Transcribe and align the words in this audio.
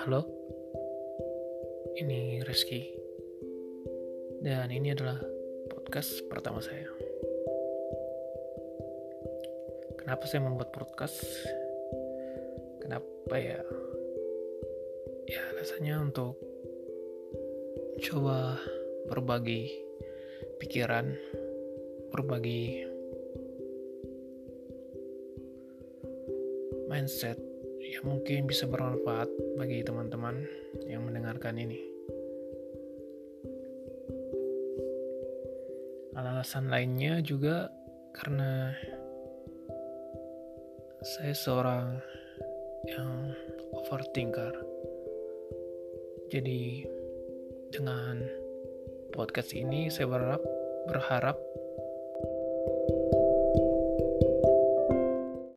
Halo, 0.00 0.24
ini 2.00 2.40
Rizky, 2.40 2.88
dan 4.40 4.72
ini 4.72 4.96
adalah 4.96 5.20
podcast 5.68 6.24
pertama 6.32 6.64
saya. 6.64 6.88
Kenapa 10.00 10.24
saya 10.24 10.48
membuat 10.48 10.72
podcast? 10.72 11.20
Kenapa 12.80 13.36
ya? 13.36 13.60
Ya, 15.28 15.44
rasanya 15.60 16.00
untuk 16.00 16.40
coba 18.08 18.56
berbagi 19.12 19.68
pikiran, 20.56 21.12
berbagi 22.08 22.88
mindset 26.88 27.51
yang 27.82 28.06
mungkin 28.06 28.46
bisa 28.46 28.70
bermanfaat 28.70 29.26
bagi 29.58 29.82
teman-teman 29.82 30.46
yang 30.86 31.02
mendengarkan 31.02 31.58
ini. 31.58 31.82
Alasan 36.14 36.70
lainnya 36.70 37.18
juga 37.18 37.66
karena 38.14 38.70
saya 41.02 41.34
seorang 41.34 41.98
yang 42.86 43.34
overthinker. 43.74 44.54
Jadi 46.30 46.86
dengan 47.74 48.22
podcast 49.10 49.52
ini 49.52 49.90
saya 49.90 50.06
berharap 50.08 50.42
berharap 50.86 51.36